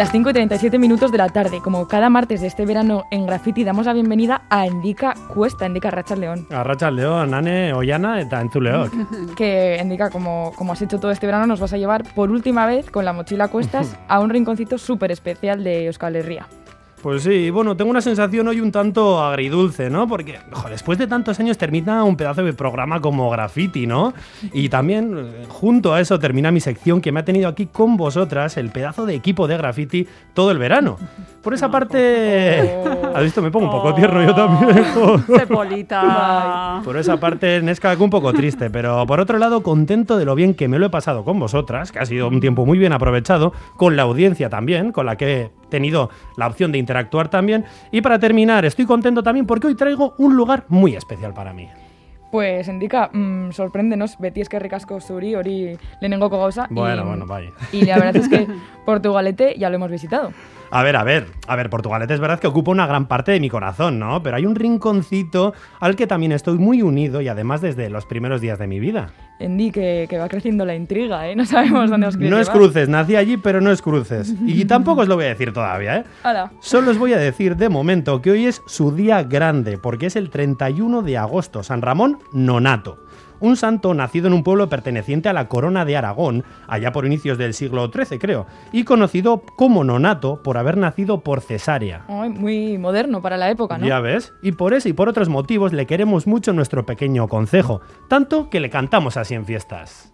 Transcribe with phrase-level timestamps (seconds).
[0.00, 1.60] Las 5 y 37 minutos de la tarde.
[1.60, 6.18] Como cada martes de este verano en Graffiti, damos la bienvenida a Endica Cuesta, Rachas
[6.18, 6.46] León.
[6.50, 8.90] A León, Ane, Ollana eta Entzuleok.
[9.36, 12.64] que, Endica, como, como has hecho todo este verano, nos vas a llevar por última
[12.64, 16.46] vez con la mochila a cuestas a un rinconcito súper especial de Euskal Herria.
[17.02, 20.06] Pues sí, bueno, tengo una sensación hoy un tanto agridulce, ¿no?
[20.06, 24.12] Porque después de tantos años termina un pedazo de programa como Graffiti, ¿no?
[24.52, 27.96] Y también, eh, junto a eso, termina mi sección que me ha tenido aquí con
[27.96, 30.98] vosotras, el pedazo de equipo de Graffiti, todo el verano.
[31.42, 32.82] Por esa parte...
[32.84, 33.12] Oh.
[33.14, 33.40] ¿Has visto?
[33.40, 34.84] Me pongo un poco tierno yo también.
[35.38, 36.82] Cepolita.
[36.84, 40.52] por esa parte, Nesca, un poco triste, pero por otro lado, contento de lo bien
[40.52, 43.54] que me lo he pasado con vosotras, que ha sido un tiempo muy bien aprovechado,
[43.76, 46.89] con la audiencia también, con la que tenido la opción de interactuar
[47.28, 47.64] también.
[47.90, 51.68] Y para terminar, estoy contento también porque hoy traigo un lugar muy especial para mí.
[52.30, 56.68] Pues indica, mmm, sorpréndenos, beti que ricasco zuri, hori lehenengo gauza.
[56.70, 57.50] Bueno, y, bueno, vaya.
[57.72, 58.46] Y la verdad es que
[58.86, 60.32] Portugalete ya lo hemos visitado.
[60.72, 63.40] A ver, a ver, a ver, Portugalete es verdad que ocupa una gran parte de
[63.40, 64.22] mi corazón, ¿no?
[64.22, 68.40] Pero hay un rinconcito al que también estoy muy unido y además desde los primeros
[68.40, 69.10] días de mi vida.
[69.40, 71.34] Endy, que, que va creciendo la intriga, ¿eh?
[71.34, 74.34] No sabemos dónde os No es cruces, nací allí, pero no es cruces.
[74.46, 76.04] Y tampoco os lo voy a decir todavía, ¿eh?
[76.60, 80.14] Solo os voy a decir de momento que hoy es su día grande, porque es
[80.14, 82.98] el 31 de agosto, San Ramón Nonato
[83.40, 87.38] un santo nacido en un pueblo perteneciente a la corona de Aragón, allá por inicios
[87.38, 92.04] del siglo XIII creo, y conocido como nonato por haber nacido por cesárea.
[92.08, 93.86] muy moderno para la época, ¿no?
[93.86, 97.80] Ya ves, y por ese y por otros motivos le queremos mucho nuestro pequeño concejo,
[98.08, 100.12] tanto que le cantamos así en fiestas.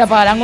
[0.00, 0.40] Te apagarán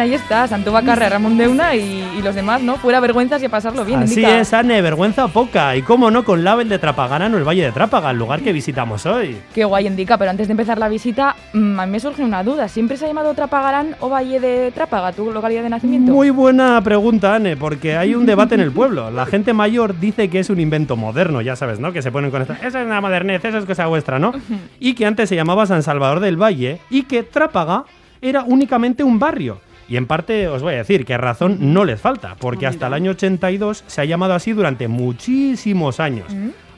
[0.00, 2.76] ahí está, Santo Bacarra, Ramón Deuna y, y los demás, ¿no?
[2.76, 4.00] Fuera vergüenzas y a pasarlo bien.
[4.00, 5.74] Así es, Anne, vergüenza poca.
[5.76, 8.52] Y cómo no, con Label de Trapagarán o el Valle de Trápaga, el lugar que
[8.52, 9.38] visitamos hoy.
[9.54, 12.42] Qué guay, indica, pero antes de empezar la visita, mm, a mí me surge una
[12.42, 12.68] duda.
[12.68, 16.12] ¿Siempre se ha llamado Trapagarán o Valle de Trápaga, tu localidad de nacimiento?
[16.12, 19.10] Muy buena pregunta, Anne, porque hay un debate en el pueblo.
[19.10, 21.94] La gente mayor dice que es un invento moderno, ya sabes, ¿no?
[21.94, 22.52] Que se ponen con esto.
[22.62, 24.32] Esa es una modernez, esa es cosa vuestra, ¿no?
[24.78, 27.86] y que antes se llamaba San Salvador del Valle y que Trápaga
[28.22, 29.60] era únicamente un barrio.
[29.88, 32.94] Y en parte os voy a decir que razón no les falta, porque hasta el
[32.94, 36.32] año 82 se ha llamado así durante muchísimos años.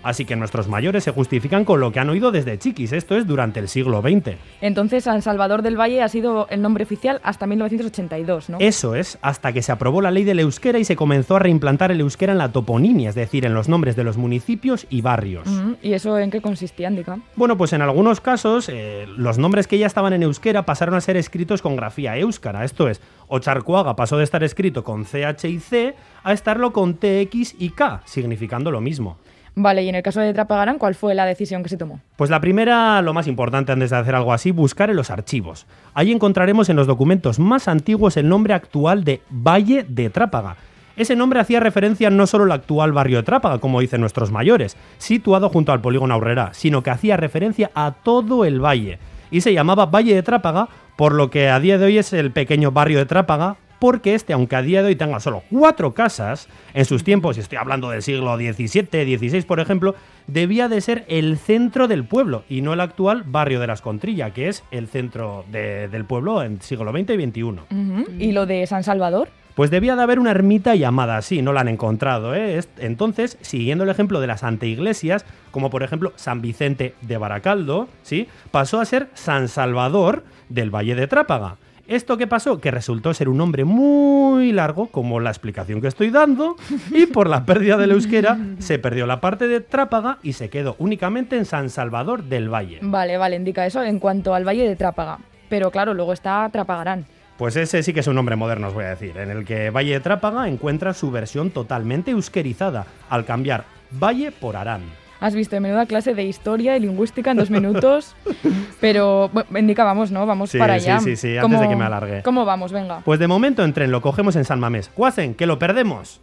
[0.05, 0.09] Mm.
[0.09, 3.27] Así que nuestros mayores se justifican con lo que han oído desde chiquis, esto es
[3.27, 4.37] durante el siglo XX.
[4.61, 8.59] Entonces San Salvador del Valle ha sido el nombre oficial hasta 1982, ¿no?
[8.61, 11.91] Eso es, hasta que se aprobó la ley del euskera y se comenzó a reimplantar
[11.91, 15.49] el euskera en la toponimia, es decir, en los nombres de los municipios y barrios.
[15.83, 17.19] ¿Y eso en qué consistía, Andica?
[17.37, 21.01] Bueno, pues en algunos casos eh, los nombres que ya estaban en euskera pasaron a
[21.01, 25.61] ser escritos con grafía euskara, esto es, Ocharcuaga pasó de estar escrito con CH y
[25.61, 29.19] C a estarlo con TX y K, significando lo mismo.
[29.57, 32.01] Vale, y en el caso de Trapagarán, ¿cuál fue la decisión que se tomó?
[32.17, 35.67] Pues la primera, lo más importante antes de hacer algo así, buscar en los archivos.
[35.95, 40.57] Ahí encontraremos en los documentos más antiguos el nombre actual de Valle de Trápaga.
[40.97, 44.77] Ese nombre hacía referencia no solo al actual barrio de Trápaga, como dicen nuestros mayores,
[44.99, 48.99] situado junto al polígono Aurrera, sino que hacía referencia a todo el valle.
[49.31, 52.31] Y se llamaba Valle de Trápaga, por lo que a día de hoy es el
[52.31, 56.49] pequeño barrio de Trápaga, porque este, aunque a día de hoy tenga solo cuatro casas,
[56.73, 59.95] en sus tiempos, y estoy hablando del siglo XVII, XVI, por ejemplo,
[60.27, 64.33] debía de ser el centro del pueblo y no el actual barrio de las Contrillas,
[64.33, 68.15] que es el centro del pueblo en siglo XX y XXI.
[68.19, 69.29] ¿Y lo de San Salvador?
[69.55, 72.35] Pues debía de haber una ermita llamada así, no la han encontrado.
[72.35, 72.59] ¿eh?
[72.79, 78.29] Entonces, siguiendo el ejemplo de las anteiglesias, como por ejemplo San Vicente de Baracaldo, ¿sí?
[78.51, 81.59] pasó a ser San Salvador del Valle de Trápaga.
[81.87, 82.61] ¿Esto qué pasó?
[82.61, 86.57] Que resultó ser un nombre muy largo, como la explicación que estoy dando,
[86.91, 90.77] y por la pérdida del euskera se perdió la parte de Trápaga y se quedó
[90.79, 92.79] únicamente en San Salvador del Valle.
[92.81, 95.19] Vale, vale, indica eso en cuanto al Valle de Trápaga.
[95.51, 97.05] Pero claro, luego está Trapagarán.
[97.37, 99.69] Pues ese sí que es un nombre moderno, os voy a decir, en el que
[99.69, 104.83] Valle de Trápaga encuentra su versión totalmente euskerizada, al cambiar Valle por Arán.
[105.25, 108.15] Has visto, menuda clase de historia y lingüística en dos minutos.
[108.83, 110.27] Pero, bueno, indica, vamos, ¿no?
[110.27, 111.01] Vamos para allá.
[111.01, 112.23] Sí, sí, sí, antes de que me alargue.
[112.23, 112.73] ¿Cómo vamos?
[112.73, 113.01] Venga.
[113.07, 114.91] Pues de momento en tren lo cogemos en San Mamés.
[114.93, 116.21] ¡Cuacen, que lo perdemos!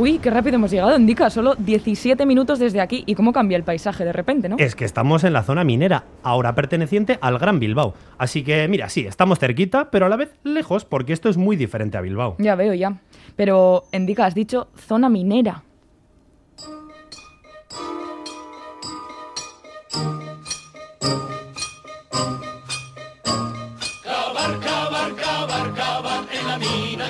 [0.00, 3.02] Uy, qué rápido hemos llegado, indica, solo 17 minutos desde aquí.
[3.04, 4.56] ¿Y cómo cambia el paisaje de repente, no?
[4.58, 7.92] Es que estamos en la zona minera, ahora perteneciente al Gran Bilbao.
[8.16, 11.54] Así que, mira, sí, estamos cerquita, pero a la vez lejos, porque esto es muy
[11.54, 12.36] diferente a Bilbao.
[12.38, 12.94] Ya veo, ya.
[13.36, 15.64] Pero, indica, has dicho zona minera.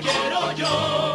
[0.03, 1.10] Quien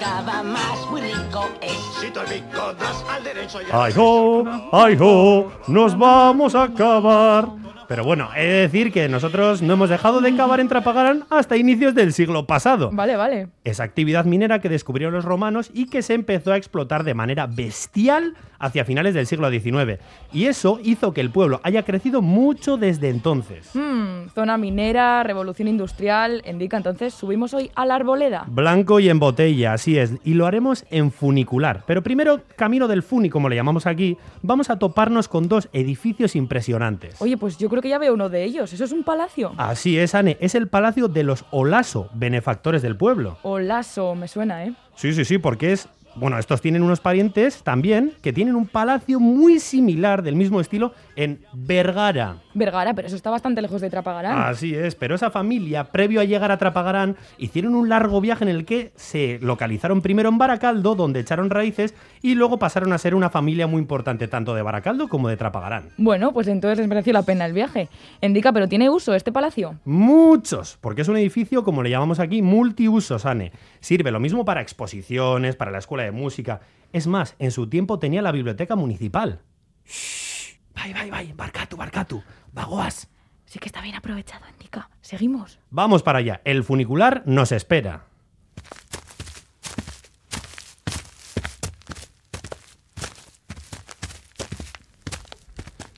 [0.00, 1.78] cava más muy rico es.
[2.00, 4.44] Si tu amigo das al derecho y ¡Ay, ho!
[4.72, 5.52] ¡Ay, ho!
[5.68, 7.59] ¡Nos vamos a acabar!
[7.90, 11.56] Pero bueno, he de decir que nosotros no hemos dejado de cavar en Trapagarán hasta
[11.56, 12.90] inicios del siglo pasado.
[12.92, 13.48] Vale, vale.
[13.64, 17.48] Esa actividad minera que descubrieron los romanos y que se empezó a explotar de manera
[17.48, 19.98] bestial hacia finales del siglo XIX.
[20.32, 23.70] Y eso hizo que el pueblo haya crecido mucho desde entonces.
[23.74, 26.42] Hmm, zona minera, revolución industrial.
[26.48, 28.44] Indica, entonces, subimos hoy a la arboleda.
[28.46, 30.12] Blanco y en botella, así es.
[30.22, 31.82] Y lo haremos en funicular.
[31.86, 36.36] Pero primero, camino del funi, como le llamamos aquí, vamos a toparnos con dos edificios
[36.36, 37.20] impresionantes.
[37.20, 38.72] Oye, pues yo creo que ya veo uno de ellos.
[38.72, 39.52] ¿Eso es un palacio?
[39.56, 40.36] Así es, Anne.
[40.40, 43.38] Es el palacio de los Olaso, benefactores del pueblo.
[43.42, 44.74] Olaso, me suena, ¿eh?
[44.96, 45.88] Sí, sí, sí, porque es.
[46.16, 50.92] Bueno, estos tienen unos parientes también que tienen un palacio muy similar del mismo estilo
[51.16, 52.36] en Vergara.
[52.52, 54.38] Vergara, pero eso está bastante lejos de Trapagarán.
[54.38, 58.50] Así es, pero esa familia, previo a llegar a Trapagarán, hicieron un largo viaje en
[58.50, 63.14] el que se localizaron primero en Baracaldo, donde echaron raíces, y luego pasaron a ser
[63.14, 65.90] una familia muy importante tanto de Baracaldo como de Trapagarán.
[65.96, 67.88] Bueno, pues entonces les mereció la pena el viaje.
[68.20, 69.76] Indica, pero ¿tiene uso este palacio?
[69.84, 73.52] Muchos, porque es un edificio, como le llamamos aquí, multiusos, Ane.
[73.80, 76.60] Sirve lo mismo para exposiciones, para la escuela de música.
[76.92, 79.40] Es más, en su tiempo tenía la biblioteca municipal.
[79.86, 83.08] Shh, vai, vai, vai, barcatu, barcatu, bagoas.
[83.46, 84.90] Sí que está bien aprovechado, Indica.
[85.00, 85.58] Seguimos.
[85.70, 88.04] Vamos para allá, el funicular nos espera.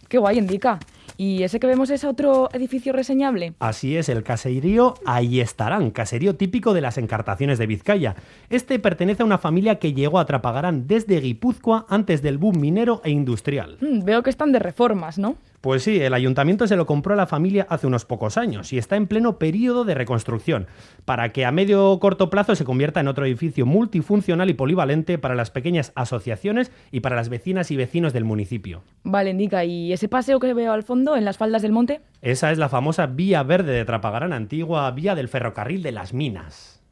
[0.09, 0.79] Qué guay, Indica.
[1.17, 3.55] ¿Y ese que vemos es otro edificio reseñable?
[3.59, 8.17] Así es, el caserío Ayestarán, caserío típico de las encartaciones de Vizcaya.
[8.51, 13.01] Este pertenece a una familia que llegó a Trapagarán desde Guipúzcoa antes del boom minero
[13.05, 13.79] e industrial.
[13.81, 15.37] Hmm, veo que están de reformas, ¿no?
[15.63, 18.79] Pues sí, el ayuntamiento se lo compró a la familia hace unos pocos años y
[18.79, 20.67] está en pleno periodo de reconstrucción,
[21.05, 25.19] para que a medio o corto plazo se convierta en otro edificio multifuncional y polivalente
[25.19, 28.83] para las pequeñas asociaciones y para las vecinas y vecinos del municipio.
[29.05, 29.65] Vale, Indica.
[29.65, 32.01] ¿Y ese paseo que veo al fondo, en las faldas del monte?
[32.23, 36.83] Esa es la famosa Vía Verde de Trapagarán, antigua vía del ferrocarril de las minas.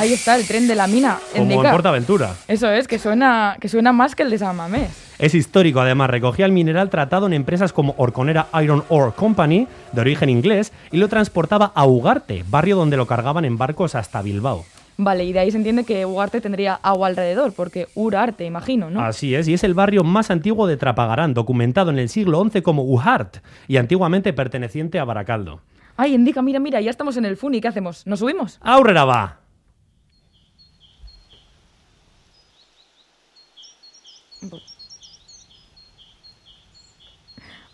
[0.00, 1.18] Ahí está, el tren de la mina.
[1.36, 1.70] Como en.
[1.70, 2.34] Portaventura.
[2.48, 4.88] Eso es, que suena, que suena más que el de San Mamés.
[5.18, 10.00] Es histórico, además, recogía el mineral tratado en empresas como Orconera Iron Ore Company, de
[10.00, 14.64] origen inglés, y lo transportaba a Ugarte, barrio donde lo cargaban en barcos hasta Bilbao.
[14.96, 19.02] Vale, y de ahí se entiende que Ugarte tendría agua alrededor, porque Urarte, imagino, ¿no?
[19.02, 22.62] Así es, y es el barrio más antiguo de Trapagarán, documentado en el siglo XI
[22.62, 23.36] como Uhart,
[23.68, 25.60] y antiguamente perteneciente a Baracaldo.
[25.98, 28.06] Ay, Indica, mira, mira, ya estamos en el Funi, ¿qué hacemos?
[28.06, 28.58] ¿Nos subimos?
[28.62, 29.39] ¡Aurrera va!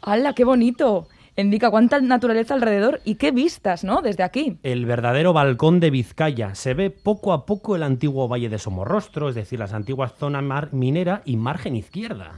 [0.06, 1.08] ¡Hala, qué bonito!
[1.34, 4.02] Indica cuánta naturaleza alrededor y qué vistas, ¿no?
[4.02, 4.56] Desde aquí.
[4.62, 6.54] El verdadero balcón de Vizcaya.
[6.54, 10.44] Se ve poco a poco el antiguo valle de Somorrostro, es decir, las antiguas zonas
[10.44, 12.34] mar minera y margen izquierda.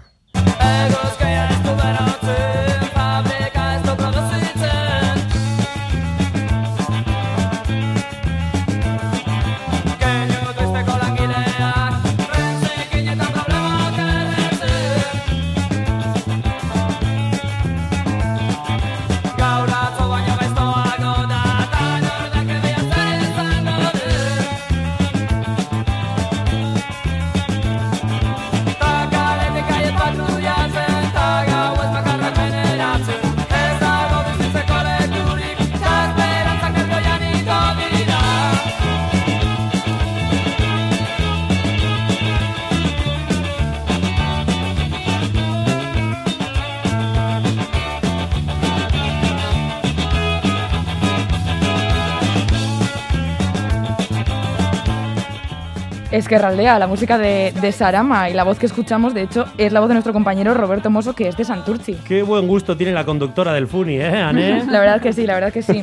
[56.19, 59.45] Es que Raldea, la música de, de Sarama y la voz que escuchamos, de hecho,
[59.57, 61.95] es la voz de nuestro compañero Roberto Mosso, que es de Santurci.
[61.95, 64.65] Qué buen gusto tiene la conductora del Funi, ¿eh, Ané?
[64.69, 65.81] La verdad que sí, la verdad que sí.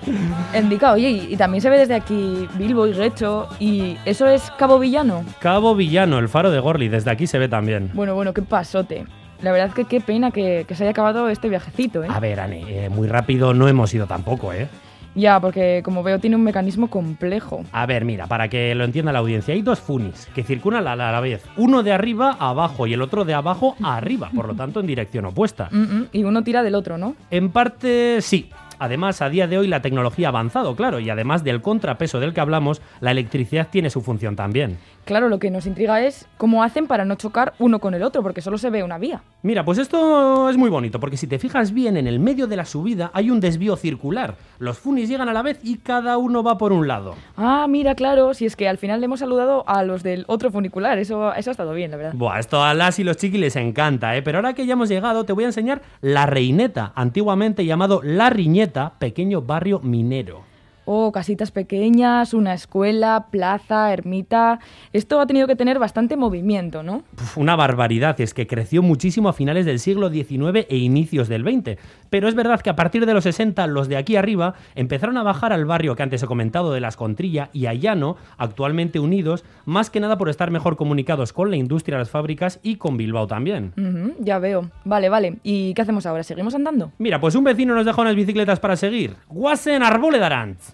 [0.58, 4.50] Indica, oye, y, y también se ve desde aquí Bilbo y Recho, y eso es
[4.58, 5.22] Cabo Villano.
[5.38, 7.90] Cabo Villano, el faro de Gorli, desde aquí se ve también.
[7.92, 9.04] Bueno, bueno, qué pasote.
[9.42, 12.06] La verdad es que qué pena que, que se haya acabado este viajecito, ¿eh?
[12.08, 14.66] A ver, Ane, eh, muy rápido no hemos ido tampoco, ¿eh?
[15.14, 17.64] Ya, porque como veo tiene un mecanismo complejo.
[17.72, 20.96] A ver, mira, para que lo entienda la audiencia, hay dos funis que circulan a
[20.96, 21.44] la, a la vez.
[21.56, 24.80] Uno de arriba a abajo y el otro de abajo a arriba, por lo tanto
[24.80, 25.68] en dirección opuesta.
[25.70, 27.14] Mm, mm, y uno tira del otro, ¿no?
[27.30, 28.50] En parte sí.
[28.78, 32.34] Además, a día de hoy la tecnología ha avanzado, claro, y además del contrapeso del
[32.34, 34.78] que hablamos, la electricidad tiene su función también.
[35.04, 38.22] Claro, lo que nos intriga es cómo hacen para no chocar uno con el otro,
[38.22, 39.20] porque solo se ve una vía.
[39.42, 42.56] Mira, pues esto es muy bonito, porque si te fijas bien, en el medio de
[42.56, 44.36] la subida hay un desvío circular.
[44.58, 47.14] Los funis llegan a la vez y cada uno va por un lado.
[47.36, 50.50] Ah, mira, claro, si es que al final le hemos saludado a los del otro
[50.50, 52.12] funicular, eso, eso ha estado bien, la verdad.
[52.14, 54.22] Buah, esto a las y los chiquis les encanta, ¿eh?
[54.22, 58.30] Pero ahora que ya hemos llegado, te voy a enseñar La Reineta, antiguamente llamado La
[58.30, 58.63] Riñeta,
[58.98, 60.53] pequeño barrio minero.
[60.86, 64.58] Oh, casitas pequeñas, una escuela, plaza, ermita.
[64.92, 67.02] Esto ha tenido que tener bastante movimiento, ¿no?
[67.16, 71.42] Uf, una barbaridad, es que creció muchísimo a finales del siglo XIX e inicios del
[71.42, 71.78] XX.
[72.10, 75.22] Pero es verdad que a partir de los 60, los de aquí arriba empezaron a
[75.22, 79.44] bajar al barrio que antes he comentado de Las Contrilla y a Llano, actualmente unidos,
[79.64, 83.26] más que nada por estar mejor comunicados con la industria, las fábricas y con Bilbao
[83.26, 83.72] también.
[84.20, 84.70] Ya veo.
[84.84, 85.38] Vale, vale.
[85.42, 86.22] ¿Y qué hacemos ahora?
[86.22, 86.92] ¿Seguimos andando?
[86.98, 89.16] Mira, pues un vecino nos dejó unas bicicletas para seguir.
[89.28, 90.73] Guasen Arboledarantz.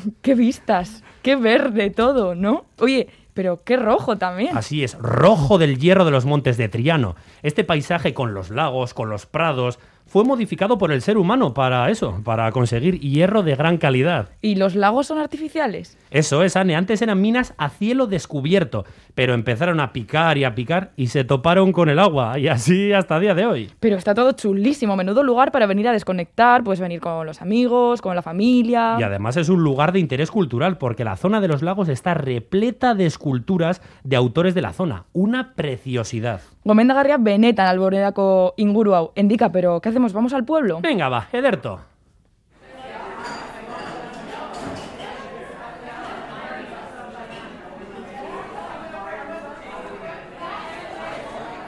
[0.22, 1.02] ¡Qué vistas!
[1.22, 2.64] ¡Qué verde todo, ¿no?
[2.78, 4.56] Oye, pero qué rojo también.
[4.56, 7.16] Así es, rojo del hierro de los montes de Triano.
[7.42, 9.78] Este paisaje con los lagos, con los prados,
[10.10, 14.30] fue modificado por el ser humano para eso, para conseguir hierro de gran calidad.
[14.42, 15.96] ¿Y los lagos son artificiales?
[16.10, 20.56] Eso es, Anne, antes eran minas a cielo descubierto, pero empezaron a picar y a
[20.56, 23.70] picar y se toparon con el agua, y así hasta el día de hoy.
[23.78, 28.02] Pero está todo chulísimo, menudo lugar para venir a desconectar, puedes venir con los amigos,
[28.02, 28.96] con la familia.
[28.98, 32.14] Y además es un lugar de interés cultural, porque la zona de los lagos está
[32.14, 35.04] repleta de esculturas de autores de la zona.
[35.12, 36.40] Una preciosidad.
[36.64, 39.12] Gomendagarria benetan alboredako inguru hau.
[39.14, 40.12] Endika, pero ¿qué hacemos?
[40.14, 40.80] ¿Vamos al pueblo?
[40.80, 41.80] Venga, va, Ederto.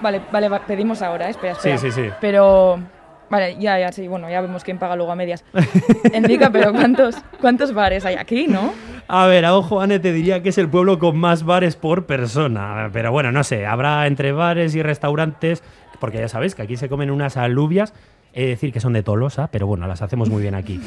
[0.00, 1.30] Vale, vale, va- pedimos ahora, ¿eh?
[1.30, 1.78] espera, espera.
[1.78, 2.10] Sí, sí, sí.
[2.20, 2.80] Pero...
[3.30, 5.42] Vale, ya, ya, sí, bueno, ya vemos quién paga luego a medias.
[6.12, 8.74] Endika, pero ¿cuántos, ¿cuántos bares hay aquí, no?
[9.08, 12.04] A ver, a ojo, Anne, te diría que es el pueblo con más bares por
[12.04, 12.90] persona.
[12.92, 15.62] Pero bueno, no sé, habrá entre bares y restaurantes,
[15.98, 17.94] porque ya sabéis que aquí se comen unas alubias.
[18.34, 20.80] He de decir que son de Tolosa, pero bueno, las hacemos muy bien aquí.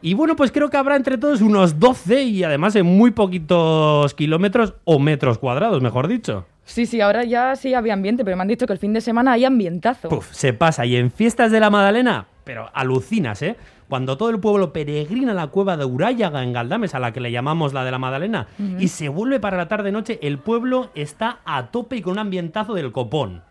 [0.00, 4.14] Y bueno, pues creo que habrá entre todos unos 12 y además en muy poquitos
[4.14, 6.46] kilómetros o metros cuadrados, mejor dicho.
[6.64, 9.00] Sí, sí, ahora ya sí había ambiente, pero me han dicho que el fin de
[9.00, 10.08] semana hay ambientazo.
[10.08, 10.86] Puf, se pasa.
[10.86, 13.56] Y en fiestas de la Madalena, pero alucinas, ¿eh?
[13.88, 17.20] Cuando todo el pueblo peregrina a la cueva de Urayaga en Galdames, a la que
[17.20, 21.40] le llamamos la de la Madalena, y se vuelve para la tarde-noche, el pueblo está
[21.46, 23.42] a tope y con un ambientazo del copón.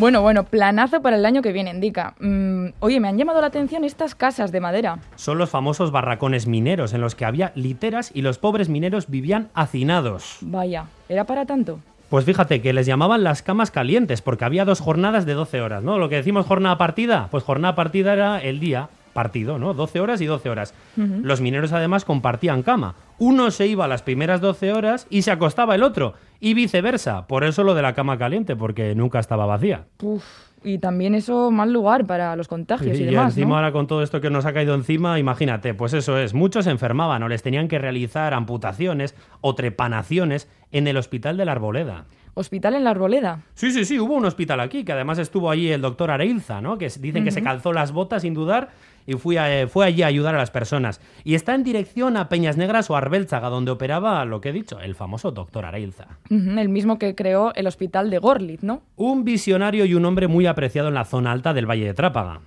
[0.00, 2.14] Bueno, bueno, planazo para el año que viene, indica.
[2.20, 4.98] Mm, oye, me han llamado la atención estas casas de madera.
[5.16, 9.50] Son los famosos barracones mineros, en los que había literas y los pobres mineros vivían
[9.52, 10.38] hacinados.
[10.40, 11.80] Vaya, ¿era para tanto?
[12.08, 15.82] Pues fíjate que les llamaban las camas calientes, porque había dos jornadas de 12 horas,
[15.82, 15.98] ¿no?
[15.98, 19.74] Lo que decimos jornada partida, pues jornada partida era el día partido, ¿no?
[19.74, 20.74] 12 horas y 12 horas.
[20.96, 22.94] Los mineros además compartían cama.
[23.18, 27.26] Uno se iba a las primeras 12 horas y se acostaba el otro, y viceversa.
[27.26, 29.84] Por eso lo de la cama caliente, porque nunca estaba vacía.
[30.02, 30.24] Uf,
[30.62, 33.56] y también eso, mal lugar para los contagios y, Y demás, encima ¿no?
[33.56, 36.70] ahora con todo esto que nos ha caído encima, imagínate, pues eso es, muchos se
[36.70, 42.06] enfermaban o les tenían que realizar amputaciones o trepanaciones en el hospital de la Arboleda.
[42.34, 43.40] Hospital en la Arboleda.
[43.54, 46.78] Sí, sí, sí, hubo un hospital aquí, que además estuvo allí el doctor Areilza, ¿no?
[46.78, 48.70] Que dicen que se calzó las botas sin dudar
[49.10, 51.00] y fui a- eh, fue allí a ayudar a las personas.
[51.24, 54.78] Y está en dirección a Peñas Negras o Arbélzaga, donde operaba lo que he dicho,
[54.80, 56.06] el famoso doctor Areilza.
[56.30, 58.82] El mismo que creó el hospital de Gorlitz, ¿no?
[58.96, 62.40] Un visionario y un hombre muy apreciado en la zona alta del Valle de Trápaga.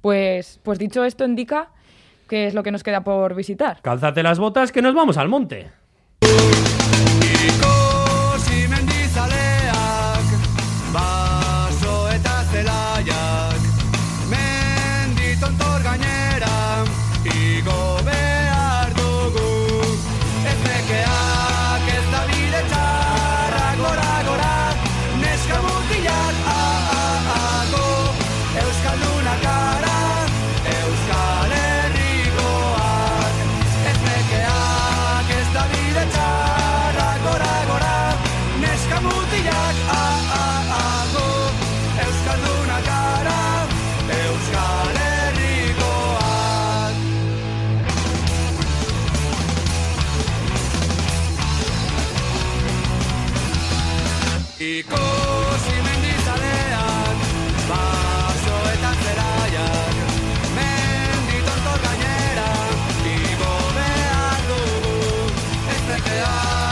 [0.00, 1.68] Pues, pues dicho esto, indica
[2.28, 3.78] que es lo que nos queda por visitar.
[3.80, 5.70] Cálzate las botas que nos vamos al monte.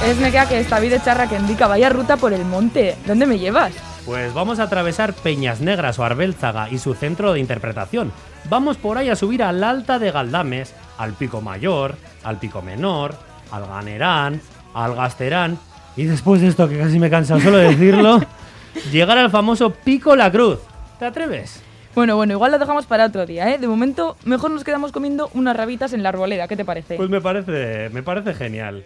[0.04, 0.18] Es
[0.48, 2.94] que esta vida charra que indica vaya ruta por el monte.
[3.06, 3.72] ¿Dónde me llevas?
[4.04, 8.12] Pues vamos a atravesar Peñas Negras o Arbélzaga y su centro de interpretación.
[8.50, 13.14] Vamos por ahí a subir al Alta de Galdames, al Pico Mayor, al Pico Menor,
[13.50, 14.42] al Ganerán,
[14.74, 15.58] al Gasterán
[15.96, 18.20] y después de esto que casi me cansa solo de decirlo,
[18.92, 20.58] llegar al famoso Pico La Cruz.
[20.98, 21.62] ¿Te atreves?
[21.94, 23.58] Bueno, bueno, igual lo dejamos para otro día, ¿eh?
[23.58, 26.46] De momento, mejor nos quedamos comiendo unas rabitas en la arboleda.
[26.46, 26.96] ¿Qué te parece?
[26.96, 28.84] Pues me parece, me parece genial.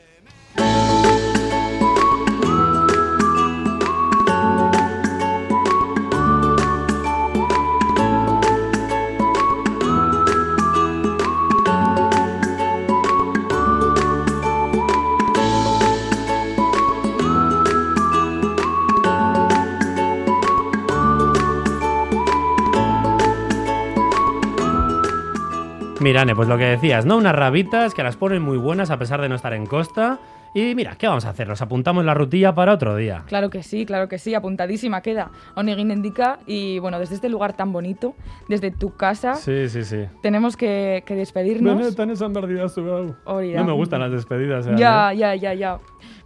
[26.01, 27.17] Mirane, pues lo que decías, ¿no?
[27.17, 30.19] Unas rabitas que las ponen muy buenas a pesar de no estar en costa.
[30.55, 31.47] Y mira, ¿qué vamos a hacer?
[31.47, 33.25] Nos apuntamos la rutilla para otro día.
[33.27, 35.31] Claro que sí, claro que sí, apuntadísima queda.
[35.57, 38.15] Onegin indica y bueno, desde este lugar tan bonito,
[38.49, 40.05] desde tu casa, Sí, sí, sí.
[40.23, 41.95] tenemos que, que despedirnos.
[42.75, 43.61] zu Hori da.
[43.61, 44.67] No me gustan las despedidas.
[44.67, 45.79] eh, Ya, ya, ya, ya.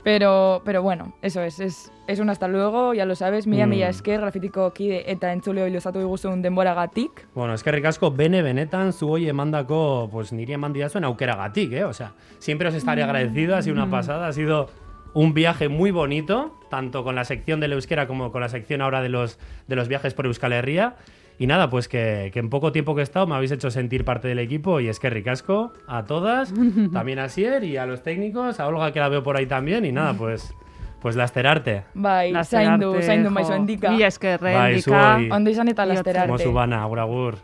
[0.04, 3.72] Pero, pero bueno, eso es, es, es un hasta luego, ya lo sabes, mila Mm.
[3.72, 7.28] esker, grafitiko kide eta entzuleo iluzatu diguzun denboragatik.
[7.34, 11.84] Bueno, es que ricasco bene benetan zu hoy mandako, pues niri eman didazuen aukeragatik, ¿eh?
[11.84, 14.70] O sea, siempre os estaré agradecido, ha sido una pasada, ha sido
[15.14, 19.02] un viaje muy bonito, tanto con la sección del euskera como con la sección ahora
[19.02, 19.38] de los,
[19.68, 20.96] de los viajes por Euskal Herria.
[21.42, 24.04] Y nada, pues que, que en poco tiempo que he estado me habéis hecho sentir
[24.04, 26.54] parte del equipo y es que ricasco a todas,
[26.92, 29.84] también a Sier y a los técnicos, a Olga que la veo por ahí también
[29.84, 30.54] y nada, pues,
[31.00, 31.82] pues lasterarte.
[31.94, 33.90] Bai, zaindu, zaindu maizu endika.
[33.90, 35.18] Mila eskerre, Bai, endika.
[35.34, 36.28] Ondo izan eta lasterarte.
[36.28, 37.38] Como subana, agur agur.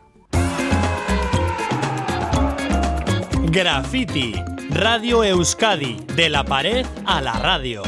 [3.50, 4.32] Graffiti,
[4.70, 7.82] Radio Euskadi, de la pared a la radio.